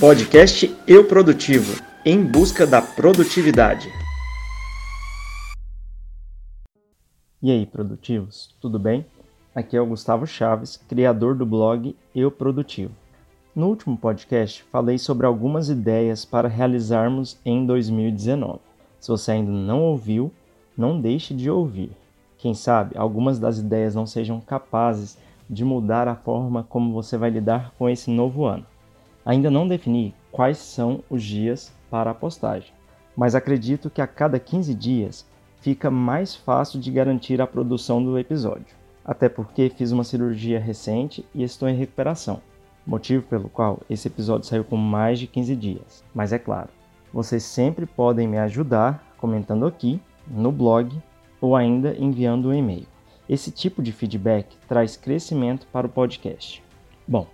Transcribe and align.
Podcast 0.00 0.72
Eu 0.86 1.08
Produtivo 1.08 1.82
em 2.04 2.24
busca 2.24 2.64
da 2.64 2.80
produtividade. 2.80 3.88
E 7.42 7.50
aí, 7.50 7.66
produtivos, 7.66 8.54
tudo 8.60 8.78
bem? 8.78 9.04
Aqui 9.52 9.76
é 9.76 9.80
o 9.80 9.86
Gustavo 9.86 10.24
Chaves, 10.24 10.76
criador 10.88 11.34
do 11.34 11.44
blog 11.44 11.96
Eu 12.14 12.30
Produtivo. 12.30 12.92
No 13.52 13.66
último 13.66 13.98
podcast, 13.98 14.62
falei 14.70 14.98
sobre 14.98 15.26
algumas 15.26 15.68
ideias 15.68 16.24
para 16.24 16.46
realizarmos 16.46 17.36
em 17.44 17.66
2019. 17.66 18.60
Se 19.00 19.08
você 19.08 19.32
ainda 19.32 19.50
não 19.50 19.82
ouviu, 19.82 20.30
não 20.76 21.00
deixe 21.00 21.34
de 21.34 21.50
ouvir. 21.50 21.90
Quem 22.36 22.54
sabe 22.54 22.96
algumas 22.96 23.40
das 23.40 23.58
ideias 23.58 23.96
não 23.96 24.06
sejam 24.06 24.40
capazes 24.40 25.18
de 25.50 25.64
mudar 25.64 26.06
a 26.06 26.14
forma 26.14 26.62
como 26.62 26.92
você 26.92 27.18
vai 27.18 27.30
lidar 27.30 27.72
com 27.76 27.88
esse 27.88 28.12
novo 28.12 28.44
ano. 28.44 28.64
Ainda 29.28 29.50
não 29.50 29.68
defini 29.68 30.14
quais 30.32 30.56
são 30.56 31.04
os 31.10 31.22
dias 31.22 31.70
para 31.90 32.12
a 32.12 32.14
postagem, 32.14 32.72
mas 33.14 33.34
acredito 33.34 33.90
que 33.90 34.00
a 34.00 34.06
cada 34.06 34.40
15 34.40 34.74
dias 34.74 35.28
fica 35.60 35.90
mais 35.90 36.34
fácil 36.34 36.80
de 36.80 36.90
garantir 36.90 37.38
a 37.42 37.46
produção 37.46 38.02
do 38.02 38.18
episódio, 38.18 38.74
até 39.04 39.28
porque 39.28 39.68
fiz 39.68 39.92
uma 39.92 40.02
cirurgia 40.02 40.58
recente 40.58 41.26
e 41.34 41.42
estou 41.42 41.68
em 41.68 41.76
recuperação, 41.76 42.40
motivo 42.86 43.22
pelo 43.22 43.50
qual 43.50 43.80
esse 43.90 44.08
episódio 44.08 44.48
saiu 44.48 44.64
com 44.64 44.78
mais 44.78 45.18
de 45.18 45.26
15 45.26 45.54
dias. 45.56 46.02
Mas 46.14 46.32
é 46.32 46.38
claro, 46.38 46.70
vocês 47.12 47.42
sempre 47.42 47.84
podem 47.84 48.26
me 48.26 48.38
ajudar 48.38 49.14
comentando 49.18 49.66
aqui 49.66 50.00
no 50.26 50.50
blog 50.50 50.98
ou 51.38 51.54
ainda 51.54 51.94
enviando 51.98 52.48
um 52.48 52.54
e-mail. 52.54 52.86
Esse 53.28 53.50
tipo 53.50 53.82
de 53.82 53.92
feedback 53.92 54.56
traz 54.66 54.96
crescimento 54.96 55.66
para 55.70 55.86
o 55.86 55.90
podcast. 55.90 56.64
Bom, 57.06 57.26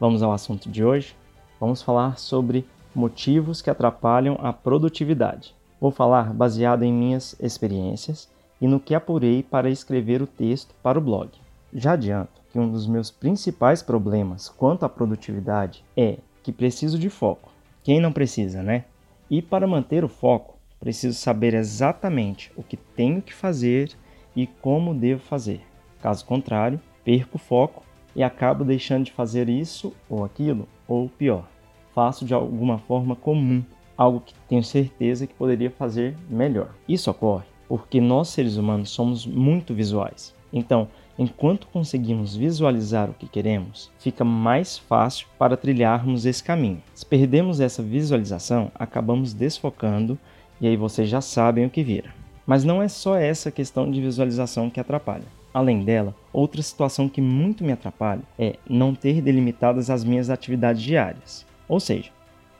vamos 0.00 0.22
ao 0.22 0.32
assunto 0.32 0.70
de 0.70 0.82
hoje 0.82 1.14
vamos 1.60 1.82
falar 1.82 2.18
sobre 2.18 2.66
motivos 2.94 3.60
que 3.60 3.70
atrapalham 3.70 4.38
a 4.40 4.52
produtividade. 4.52 5.54
Vou 5.80 5.90
falar 5.90 6.32
baseado 6.32 6.82
em 6.82 6.92
minhas 6.92 7.34
experiências 7.40 8.28
e 8.60 8.66
no 8.66 8.80
que 8.80 8.94
apurei 8.94 9.42
para 9.42 9.68
escrever 9.68 10.22
o 10.22 10.26
texto 10.26 10.74
para 10.82 10.98
o 10.98 11.02
blog. 11.02 11.30
Já 11.72 11.92
adianto 11.92 12.40
que 12.50 12.58
um 12.58 12.70
dos 12.70 12.86
meus 12.86 13.10
principais 13.10 13.82
problemas 13.82 14.48
quanto 14.48 14.84
à 14.84 14.88
produtividade 14.88 15.84
é 15.96 16.18
que 16.42 16.52
preciso 16.52 16.98
de 16.98 17.10
foco. 17.10 17.50
Quem 17.82 18.00
não 18.00 18.12
precisa, 18.12 18.62
né? 18.62 18.84
E 19.28 19.42
para 19.42 19.66
manter 19.66 20.04
o 20.04 20.08
foco, 20.08 20.56
preciso 20.78 21.18
saber 21.18 21.54
exatamente 21.54 22.52
o 22.56 22.62
que 22.62 22.76
tenho 22.76 23.20
que 23.20 23.34
fazer 23.34 23.92
e 24.36 24.46
como 24.46 24.94
devo 24.94 25.22
fazer. 25.22 25.62
Caso 26.00 26.24
contrário, 26.24 26.80
perco 27.04 27.36
o 27.36 27.40
foco 27.40 27.82
e 28.14 28.22
acabo 28.22 28.64
deixando 28.64 29.04
de 29.04 29.12
fazer 29.12 29.48
isso 29.48 29.92
ou 30.08 30.24
aquilo, 30.24 30.68
ou 30.86 31.08
pior, 31.08 31.48
faço 31.94 32.24
de 32.24 32.34
alguma 32.34 32.78
forma 32.78 33.16
comum, 33.16 33.62
algo 33.96 34.20
que 34.20 34.34
tenho 34.48 34.62
certeza 34.62 35.26
que 35.26 35.34
poderia 35.34 35.70
fazer 35.70 36.16
melhor. 36.28 36.74
Isso 36.88 37.10
ocorre 37.10 37.54
porque 37.68 38.00
nós 38.00 38.28
seres 38.28 38.56
humanos 38.56 38.90
somos 38.90 39.26
muito 39.26 39.74
visuais. 39.74 40.34
Então, 40.52 40.88
enquanto 41.18 41.66
conseguimos 41.68 42.36
visualizar 42.36 43.10
o 43.10 43.14
que 43.14 43.26
queremos, 43.26 43.90
fica 43.98 44.24
mais 44.24 44.78
fácil 44.78 45.26
para 45.38 45.56
trilharmos 45.56 46.26
esse 46.26 46.42
caminho. 46.42 46.82
Se 46.94 47.04
perdemos 47.04 47.60
essa 47.60 47.82
visualização, 47.82 48.70
acabamos 48.74 49.32
desfocando 49.32 50.18
e 50.60 50.66
aí 50.66 50.76
vocês 50.76 51.08
já 51.08 51.20
sabem 51.20 51.66
o 51.66 51.70
que 51.70 51.82
vira. 51.82 52.14
Mas 52.46 52.62
não 52.62 52.82
é 52.82 52.88
só 52.88 53.16
essa 53.16 53.50
questão 53.50 53.90
de 53.90 54.00
visualização 54.00 54.70
que 54.70 54.78
atrapalha. 54.78 55.24
Além 55.54 55.84
dela, 55.84 56.16
outra 56.32 56.60
situação 56.60 57.08
que 57.08 57.20
muito 57.20 57.62
me 57.62 57.70
atrapalha 57.70 58.22
é 58.36 58.56
não 58.68 58.92
ter 58.92 59.22
delimitadas 59.22 59.88
as 59.88 60.02
minhas 60.02 60.28
atividades 60.28 60.82
diárias. 60.82 61.46
Ou 61.68 61.78
seja, 61.78 62.10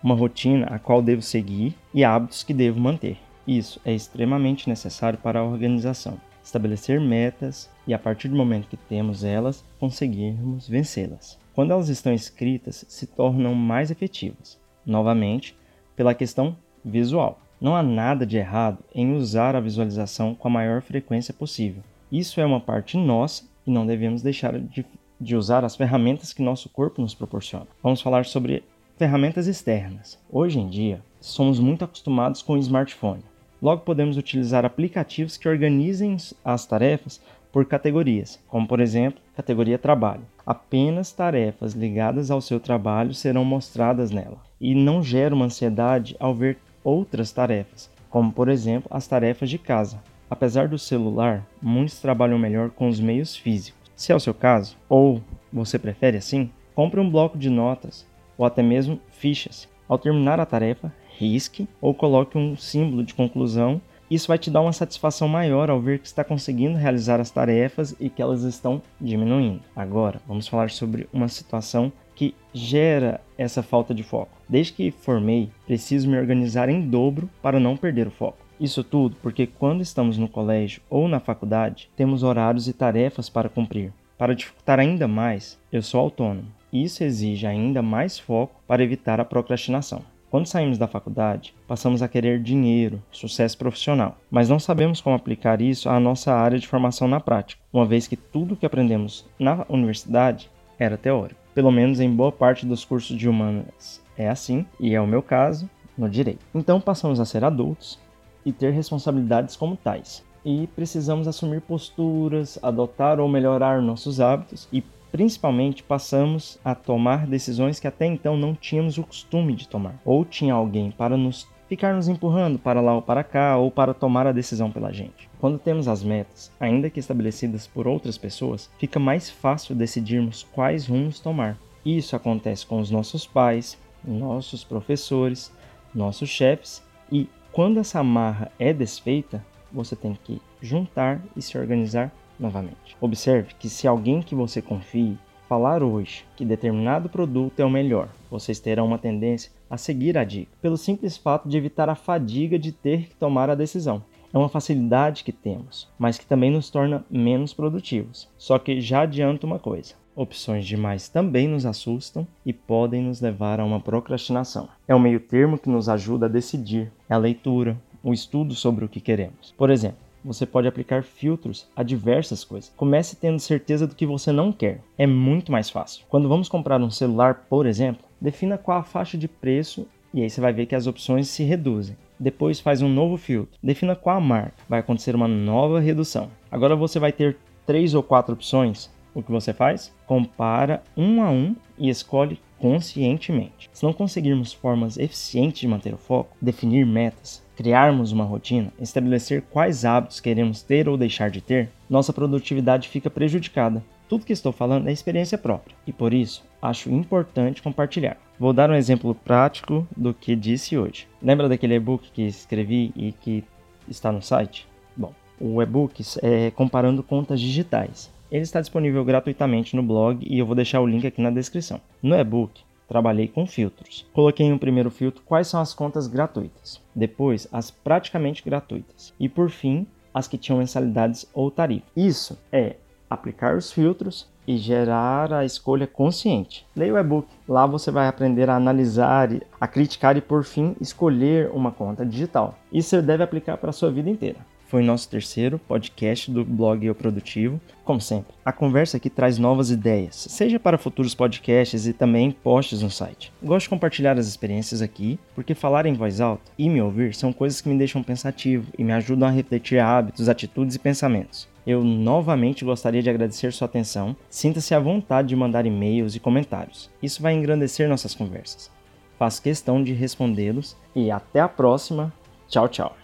uma 0.01 0.15
rotina 0.15 0.67
a 0.67 0.79
qual 0.79 1.03
devo 1.03 1.21
seguir 1.21 1.75
e 1.93 2.05
hábitos 2.05 2.45
que 2.45 2.55
devo 2.55 2.79
manter. 2.79 3.19
Isso 3.45 3.81
é 3.85 3.93
extremamente 3.93 4.69
necessário 4.69 5.19
para 5.19 5.41
a 5.41 5.45
organização. 5.45 6.21
Estabelecer 6.43 7.01
metas 7.01 7.69
e, 7.85 7.93
a 7.93 7.99
partir 7.99 8.29
do 8.29 8.37
momento 8.37 8.69
que 8.69 8.77
temos 8.77 9.25
elas, 9.25 9.65
conseguirmos 9.81 10.69
vencê-las. 10.69 11.37
Quando 11.53 11.73
elas 11.73 11.89
estão 11.89 12.13
escritas, 12.13 12.85
se 12.89 13.09
tornam 13.09 13.55
mais 13.55 13.91
efetivas. 13.91 14.57
Novamente, 14.87 15.57
pela 15.97 16.15
questão 16.15 16.57
visual. 16.85 17.41
Não 17.61 17.75
há 17.75 17.83
nada 17.83 18.25
de 18.25 18.37
errado 18.37 18.79
em 18.95 19.15
usar 19.15 19.57
a 19.57 19.61
visualização 19.61 20.33
com 20.35 20.47
a 20.47 20.51
maior 20.51 20.81
frequência 20.81 21.35
possível. 21.35 21.83
Isso 22.11 22.41
é 22.41 22.47
uma 22.47 22.61
parte 22.61 22.97
nossa 22.97 23.45
e 23.67 23.71
não 23.71 23.87
devemos 23.87 24.23
deixar 24.23 24.59
de, 24.59 24.85
de 25.21 25.37
usar 25.37 25.65
as 25.65 25.77
ferramentas 25.77 26.33
que 26.33 26.43
nosso 26.43 26.69
corpo 26.69 27.01
nos 27.01 27.15
proporciona. 27.15 27.67
Vamos 27.83 28.01
falar 28.01 28.25
sobre 28.25 28.63
Ferramentas 28.97 29.49
externas. 29.49 30.21
Hoje 30.31 30.61
em 30.61 30.69
dia, 30.69 31.03
somos 31.21 31.59
muito 31.59 31.85
acostumados 31.85 32.43
com 32.43 32.53
o 32.53 32.59
smartphone. 32.59 33.25
Logo 33.61 33.83
podemos 33.83 34.17
utilizar 34.17 34.65
aplicativos 34.65 35.37
que 35.37 35.49
organizem 35.49 36.17
as 36.45 36.65
tarefas 36.65 37.21
por 37.51 37.65
categorias, 37.65 38.39
como 38.47 38.69
por 38.69 38.79
exemplo, 38.79 39.21
categoria 39.35 39.81
trabalho. 39.81 40.23
Apenas 40.47 41.11
tarefas 41.11 41.73
ligadas 41.73 42.31
ao 42.31 42.41
seu 42.41 42.61
trabalho 42.61 43.13
serão 43.13 43.45
mostradas 43.45 44.13
nela 44.13 44.39
e 44.61 44.77
não 44.77 45.03
gera 45.03 45.35
uma 45.35 45.47
ansiedade 45.47 46.15
ao 46.21 46.33
ver 46.33 46.57
outras 46.85 47.33
tarefas, 47.33 47.91
como 48.09 48.31
por 48.31 48.49
exemplo 48.49 48.89
as 48.93 49.09
tarefas 49.09 49.51
de 49.51 49.59
casa. 49.59 50.01
Apesar 50.29 50.69
do 50.69 50.79
celular, 50.79 51.47
muitos 51.61 52.01
trabalham 52.01 52.39
melhor 52.39 52.71
com 52.71 52.89
os 52.89 53.01
meios 53.01 53.37
físicos. 53.37 53.85
Se 53.95 54.13
é 54.13 54.15
o 54.15 54.21
seu 54.21 54.35
caso, 54.35 54.77
ou 54.89 55.23
você 55.53 55.79
prefere 55.79 56.17
assim, 56.17 56.51
compre 56.75 56.99
um 56.99 57.09
bloco 57.09 57.39
de 57.39 57.49
notas 57.49 58.07
ou 58.37 58.45
até 58.45 58.63
mesmo 58.63 59.01
fichas. 59.11 59.69
Ao 59.89 59.99
terminar 59.99 60.41
a 60.41 60.47
tarefa, 60.47 60.93
risque 61.17 61.69
ou 61.81 61.95
coloque 61.95 62.37
um 62.37 62.57
símbolo 62.57 63.05
de 63.05 63.15
conclusão. 63.15 63.81
Isso 64.11 64.29
vai 64.29 64.39
te 64.39 64.51
dar 64.51 64.61
uma 64.61 64.73
satisfação 64.73 65.29
maior 65.29 65.71
ao 65.71 65.81
ver 65.81 65.99
que 65.99 66.07
está 66.07 66.25
conseguindo 66.25 66.77
realizar 66.77 67.21
as 67.21 67.31
tarefas 67.31 67.95
e 68.01 68.09
que 68.09 68.21
elas 68.21 68.43
estão 68.43 68.83
diminuindo. 69.01 69.63
Agora, 69.75 70.21
vamos 70.27 70.49
falar 70.49 70.71
sobre 70.71 71.09
uma 71.13 71.29
situação 71.29 71.93
que 72.15 72.35
gera 72.53 73.21
essa 73.37 73.63
falta 73.63 73.95
de 73.95 74.03
foco. 74.03 74.31
Desde 74.49 74.73
que 74.73 74.91
formei, 74.91 75.51
preciso 75.67 76.09
me 76.09 76.19
organizar 76.19 76.69
em 76.69 76.81
dobro 76.81 77.29
para 77.43 77.59
não 77.59 77.77
perder 77.77 78.07
o 78.07 78.11
foco. 78.11 78.44
Isso 78.61 78.85
tudo 78.85 79.17
porque 79.23 79.47
quando 79.47 79.83
estamos 79.83 80.17
no 80.17 80.29
colégio 80.29 80.83
ou 80.89 81.09
na 81.09 81.21
faculdade, 81.21 81.91
temos 81.97 82.23
horários 82.23 82.69
e 82.69 82.73
tarefas 82.73 83.29
para 83.29 83.49
cumprir. 83.49 83.93
Para 84.17 84.35
dificultar 84.35 84.79
ainda 84.79 85.09
mais, 85.09 85.59
eu 85.73 85.83
sou 85.83 86.01
autônomo. 86.01 86.47
Isso 86.73 87.03
exige 87.03 87.47
ainda 87.47 87.83
mais 87.83 88.19
foco 88.19 88.61
para 88.67 88.83
evitar 88.83 89.21
a 89.21 89.25
procrastinação. 89.25 90.03
Quando 90.31 90.47
saímos 90.47 90.79
da 90.79 90.89
faculdade, 90.89 91.55
passamos 91.67 92.03
a 92.03 92.09
querer 92.09 92.43
dinheiro, 92.43 93.01
sucesso 93.13 93.57
profissional, 93.57 94.19
mas 94.29 94.49
não 94.49 94.59
sabemos 94.59 95.01
como 95.01 95.15
aplicar 95.15 95.61
isso 95.61 95.89
à 95.89 96.01
nossa 96.01 96.33
área 96.33 96.59
de 96.59 96.67
formação 96.67 97.07
na 97.07 97.21
prática, 97.21 97.63
uma 97.73 97.87
vez 97.87 98.09
que 98.09 98.17
tudo 98.17 98.57
que 98.57 98.67
aprendemos 98.67 99.25
na 99.39 99.65
universidade 99.69 100.51
era 100.77 100.97
teórico. 100.97 101.41
Pelo 101.55 101.71
menos 101.71 102.01
em 102.01 102.11
boa 102.11 102.33
parte 102.33 102.67
dos 102.67 102.85
cursos 102.85 103.17
de 103.17 103.29
humanas 103.29 104.03
é 104.19 104.29
assim, 104.29 104.67
e 104.81 104.93
é 104.93 105.01
o 105.01 105.07
meu 105.07 105.23
caso 105.23 105.71
no 105.97 106.09
direito. 106.09 106.45
Então 106.53 106.81
passamos 106.81 107.21
a 107.21 107.25
ser 107.25 107.45
adultos 107.45 108.01
e 108.45 108.53
ter 108.53 108.73
responsabilidades 108.73 109.57
como 109.57 109.77
tais. 109.77 110.25
E 110.45 110.67
precisamos 110.69 111.27
assumir 111.27 111.61
posturas, 111.63 112.59
adotar 112.63 113.19
ou 113.19 113.29
melhorar 113.29 113.81
nossos 113.81 114.21
hábitos 114.21 114.69
e 114.73 114.83
Principalmente 115.15 115.85
passamos 115.85 116.59
a 116.65 116.75
tomar 116.75 117.25
decisões 117.25 117.79
que 117.79 117.87
até 117.87 118.05
então 118.05 118.37
não 118.37 118.53
tínhamos 118.53 118.99
o 118.99 119.05
costume 119.05 119.55
de 119.55 119.69
tomar, 119.69 119.95
ou 120.05 120.25
tinha 120.25 120.53
alguém 120.53 120.91
para 120.91 121.17
nos 121.17 121.47
ficar 121.69 121.95
nos 121.95 122.09
empurrando 122.09 122.59
para 122.59 122.81
lá 122.81 122.97
ou 122.97 123.01
para 123.01 123.23
cá, 123.23 123.57
ou 123.57 123.71
para 123.71 123.95
tomar 123.95 124.27
a 124.27 124.33
decisão 124.33 124.73
pela 124.73 124.93
gente. 124.93 125.31
Quando 125.39 125.57
temos 125.57 125.87
as 125.87 126.03
metas, 126.03 126.51
ainda 126.59 126.91
que 126.91 126.99
estabelecidas 126.99 127.65
por 127.65 127.87
outras 127.87 128.19
pessoas, 128.19 128.69
fica 128.77 128.99
mais 128.99 129.31
fácil 129.31 129.77
decidirmos 129.77 130.43
quais 130.53 130.89
rumos 130.89 131.21
tomar. 131.21 131.57
Isso 131.87 132.17
acontece 132.17 132.67
com 132.67 132.81
os 132.81 132.91
nossos 132.91 133.25
pais, 133.25 133.79
nossos 134.05 134.65
professores, 134.65 135.53
nossos 135.95 136.29
chefes, 136.29 136.83
e 137.13 137.29
quando 137.55 137.79
essa 137.79 138.01
amarra 138.01 138.51
é 138.59 138.73
desfeita, 138.73 139.45
você 139.73 139.95
tem 139.95 140.19
que 140.25 140.43
juntar 140.61 141.23
e 141.37 141.41
se 141.41 141.57
organizar 141.57 142.13
novamente. 142.39 142.97
Observe 143.01 143.55
que 143.55 143.69
se 143.69 143.87
alguém 143.87 144.21
que 144.21 144.35
você 144.35 144.61
confie 144.61 145.17
falar 145.49 145.81
hoje 145.81 146.25
que 146.35 146.45
determinado 146.45 147.09
produto 147.09 147.61
é 147.61 147.65
o 147.65 147.71
melhor, 147.71 148.09
vocês 148.29 148.59
terão 148.59 148.87
uma 148.87 148.99
tendência 148.99 149.53
a 149.71 149.77
seguir 149.77 150.19
a 150.19 150.25
dica, 150.25 150.51
pelo 150.61 150.77
simples 150.77 151.17
fato 151.17 151.49
de 151.49 151.57
evitar 151.57 151.89
a 151.89 151.95
fadiga 151.95 152.59
de 152.59 152.73
ter 152.73 153.09
que 153.09 153.15
tomar 153.15 153.49
a 153.49 153.55
decisão. 153.55 154.03
É 154.35 154.39
uma 154.39 154.49
facilidade 154.49 155.23
que 155.23 155.31
temos, 155.31 155.89
mas 155.97 156.19
que 156.19 156.27
também 156.27 156.51
nos 156.51 156.69
torna 156.69 157.05
menos 157.09 157.55
produtivos. 157.55 158.29
Só 158.37 158.59
que 158.59 158.81
já 158.81 159.03
adianto 159.03 159.47
uma 159.47 159.61
coisa: 159.61 159.95
opções 160.17 160.67
demais 160.67 161.09
também 161.09 161.47
nos 161.47 161.65
assustam 161.65 162.27
e 162.45 162.53
podem 162.53 163.03
nos 163.03 163.21
levar 163.21 163.61
a 163.61 163.65
uma 163.65 163.79
procrastinação. 163.79 164.69
É 164.89 164.95
o 164.95 165.01
meio 165.01 165.21
termo 165.21 165.57
que 165.57 165.69
nos 165.69 165.89
ajuda 165.89 166.27
a 166.27 166.29
decidir, 166.29 166.91
é 167.09 167.15
a 167.15 167.19
leitura, 167.19 167.81
o 168.03 168.13
estudo 168.13 168.55
sobre 168.55 168.85
o 168.85 168.89
que 168.89 169.01
queremos. 169.01 169.55
Por 169.57 169.71
exemplo, 169.71 169.99
você 170.25 170.45
pode 170.45 170.67
aplicar 170.67 171.05
filtros 171.05 171.69
a 171.77 171.83
diversas 171.83 172.43
coisas. 172.43 172.73
Comece 172.77 173.15
tendo 173.15 173.39
certeza 173.39 173.87
do 173.87 173.95
que 173.95 174.07
você 174.07 174.33
não 174.33 174.51
quer. 174.51 174.81
É 174.99 175.07
muito 175.07 175.53
mais 175.53 175.71
fácil. 175.71 176.05
Quando 176.09 176.29
vamos 176.29 176.49
comprar 176.49 176.81
um 176.81 176.91
celular, 176.91 177.47
por 177.49 177.67
exemplo, 177.67 178.05
Defina 178.25 178.57
qual 178.57 178.79
a 178.79 178.83
faixa 178.83 179.19
de 179.19 179.29
preço 179.29 179.87
e 180.15 180.23
aí 180.23 180.31
você 180.31 180.41
vai 180.41 180.51
ver 180.51 180.65
que 180.65 180.75
as 180.75 180.87
opções 180.87 181.29
se 181.29 181.43
reduzem. 181.43 181.95
Depois 182.19 182.61
faz 182.61 182.81
um 182.81 182.89
novo 182.89 183.17
filtro. 183.17 183.59
Defina 183.63 183.97
qual 183.97 184.17
a 184.17 184.21
marca. 184.21 184.55
Vai 184.69 184.81
acontecer 184.81 185.15
uma 185.15 185.29
nova 185.29 185.81
redução. 185.81 186.31
Agora 186.51 186.77
você 186.77 186.99
vai 186.99 187.13
ter 187.13 187.37
três 187.67 187.95
ou 187.95 188.03
quatro 188.03 188.35
opções. 188.35 188.91
O 189.15 189.23
que 189.23 189.31
você 189.31 189.53
faz? 189.53 189.93
Compara 190.07 190.83
um 190.97 191.23
a 191.23 191.31
um 191.31 191.55
e 191.79 191.89
escolhe 191.89 192.41
conscientemente. 192.59 193.69
Se 193.73 193.85
não 193.85 193.93
conseguirmos 193.93 194.53
formas 194.53 194.97
eficientes 194.97 195.61
de 195.61 195.69
manter 195.69 195.93
o 195.93 195.99
foco, 195.99 196.35
definir 196.41 196.87
metas, 196.87 197.44
criarmos 197.57 198.13
uma 198.13 198.25
rotina, 198.25 198.73
estabelecer 198.81 199.43
quais 199.51 199.85
hábitos 199.85 200.21
queremos 200.21 200.63
ter 200.63 200.89
ou 200.89 200.97
deixar 200.97 201.31
de 201.31 201.41
ter, 201.41 201.71
nossa 201.89 202.13
produtividade 202.13 202.89
fica 202.89 203.09
prejudicada. 203.09 203.83
Tudo 204.09 204.27
que 204.27 204.33
estou 204.33 204.53
falando 204.53 204.89
é 204.89 204.93
experiência 204.93 205.39
própria 205.39 205.75
e 205.87 205.93
por 205.93 206.13
isso 206.13 206.45
acho 206.61 206.91
importante 206.91 207.63
compartilhar. 207.63 208.17
Vou 208.39 208.53
dar 208.53 208.71
um 208.71 208.75
exemplo 208.75 209.15
prático 209.15 209.87
do 209.97 210.13
que 210.13 210.35
disse 210.35 210.77
hoje. 210.77 211.07
Lembra 211.23 211.49
daquele 211.49 211.75
e-book 211.75 212.11
que 212.13 212.23
escrevi 212.23 212.93
e 212.97 213.13
que 213.13 213.45
está 213.89 214.11
no 214.11 214.21
site? 214.21 214.67
Bom, 214.97 215.13
o 215.41 215.63
e-book 215.63 216.03
é 216.23 216.51
comparando 216.51 217.03
contas 217.03 217.41
digitais. 217.41 218.13
Ele 218.31 218.43
está 218.43 218.61
disponível 218.61 219.05
gratuitamente 219.05 219.77
no 219.77 219.83
blog 219.83 220.27
e 220.29 220.39
eu 220.39 220.47
vou 220.47 220.57
deixar 220.57 220.81
o 220.81 220.87
link 220.87 221.07
aqui 221.07 221.21
na 221.21 221.31
descrição. 221.31 221.81
No 222.03 222.17
e-book, 222.17 222.63
trabalhei 222.89 223.29
com 223.29 223.47
filtros. 223.47 224.07
Coloquei 224.13 224.47
em 224.47 224.53
um 224.53 224.59
primeiro 224.59 224.91
filtro 224.91 225.23
quais 225.25 225.49
são 225.49 225.61
as 225.61 225.75
contas 225.75 226.07
gratuitas, 226.07 226.81
depois 226.95 227.49
as 227.53 227.71
praticamente 227.71 228.43
gratuitas 228.43 229.13
e 229.19 229.29
por 229.29 229.51
fim 229.51 229.87
as 230.13 230.29
que 230.29 230.39
tinham 230.39 230.59
mensalidades 230.59 231.27
ou 231.35 231.51
tarifa. 231.51 231.87
Isso 231.97 232.39
é 232.53 232.77
aplicar 233.11 233.57
os 233.57 233.73
filtros 233.73 234.29
e 234.47 234.57
gerar 234.57 235.33
a 235.33 235.45
escolha 235.45 235.87
consciente. 235.87 236.67
Leia 236.77 236.95
o 236.95 236.99
e-book. 236.99 237.29
Lá 237.49 237.67
você 237.67 237.91
vai 237.91 238.07
aprender 238.07 238.49
a 238.51 238.57
analisar, 238.57 239.31
a 239.61 239.67
criticar 239.67 240.17
e 240.17 240.21
por 240.21 240.45
fim 240.45 240.77
escolher 240.81 241.51
uma 241.53 241.73
conta 241.73 242.05
digital. 242.05 242.59
Isso 242.73 242.91
você 242.91 243.03
deve 243.03 243.23
aplicar 243.23 243.57
para 243.57 243.71
a 243.71 243.73
sua 243.73 243.91
vida 243.91 244.11
inteira. 244.11 244.39
Foi 244.67 244.83
nosso 244.83 245.09
terceiro 245.09 245.59
podcast 245.59 246.31
do 246.31 246.45
blog 246.45 246.85
Eu 246.85 246.95
Produtivo. 246.95 247.61
Como 247.85 248.01
sempre, 248.01 248.35
a 248.45 248.53
conversa 248.53 248.97
aqui 248.97 249.11
traz 249.11 249.39
novas 249.39 249.71
ideias, 249.71 250.27
seja 250.31 250.59
para 250.59 250.79
futuros 250.79 251.15
podcasts 251.15 251.87
e 251.87 251.93
também 251.93 252.31
posts 252.31 252.83
no 252.83 252.91
site. 252.91 253.33
Gosto 253.43 253.65
de 253.65 253.71
compartilhar 253.71 254.19
as 254.19 254.27
experiências 254.27 254.81
aqui, 254.81 255.19
porque 255.35 255.55
falar 255.55 255.87
em 255.87 255.93
voz 255.93 256.21
alta 256.21 256.51
e 256.59 256.69
me 256.69 256.81
ouvir 256.81 257.15
são 257.15 257.33
coisas 257.33 257.61
que 257.61 257.69
me 257.69 257.79
deixam 257.79 258.03
pensativo 258.03 258.67
e 258.79 258.83
me 258.83 258.93
ajudam 258.93 259.29
a 259.29 259.31
refletir 259.31 259.79
hábitos, 259.79 260.29
atitudes 260.29 260.77
e 260.77 260.79
pensamentos. 260.79 261.49
Eu 261.67 261.83
novamente 261.83 262.65
gostaria 262.65 263.03
de 263.03 263.09
agradecer 263.09 263.53
sua 263.53 263.67
atenção. 263.67 264.15
Sinta-se 264.29 264.75
à 264.75 264.79
vontade 264.79 265.29
de 265.29 265.37
mandar 265.37 265.65
e-mails 265.65 266.15
e 266.15 266.21
comentários. 266.21 266.91
Isso 267.03 267.23
vai 267.23 267.33
engrandecer 267.33 267.89
nossas 267.89 268.15
conversas. 268.15 268.71
Faço 269.19 269.41
questão 269.41 269.83
de 269.83 269.93
respondê-los 269.93 270.77
e 270.95 271.11
até 271.11 271.41
a 271.41 271.49
próxima. 271.49 272.13
Tchau, 272.49 272.69
tchau. 272.69 272.95